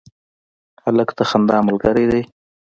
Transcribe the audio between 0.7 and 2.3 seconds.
هلک د خندا ملګری دی.